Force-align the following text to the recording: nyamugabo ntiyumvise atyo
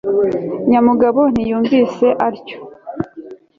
nyamugabo 0.69 1.21
ntiyumvise 1.33 2.07
atyo 2.27 2.57